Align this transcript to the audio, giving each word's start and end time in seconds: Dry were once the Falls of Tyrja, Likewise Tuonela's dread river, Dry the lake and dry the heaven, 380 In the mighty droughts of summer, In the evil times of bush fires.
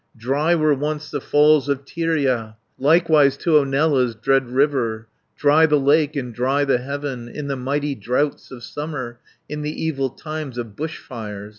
Dry 0.17 0.55
were 0.55 0.73
once 0.73 1.11
the 1.11 1.21
Falls 1.21 1.69
of 1.69 1.85
Tyrja, 1.85 2.55
Likewise 2.79 3.37
Tuonela's 3.37 4.15
dread 4.15 4.49
river, 4.49 5.05
Dry 5.37 5.67
the 5.67 5.79
lake 5.79 6.15
and 6.15 6.33
dry 6.33 6.65
the 6.65 6.79
heaven, 6.79 7.25
380 7.25 7.37
In 7.39 7.47
the 7.47 7.55
mighty 7.55 7.93
droughts 7.93 8.49
of 8.49 8.63
summer, 8.63 9.19
In 9.47 9.61
the 9.61 9.85
evil 9.85 10.09
times 10.09 10.57
of 10.57 10.75
bush 10.75 10.97
fires. 10.97 11.49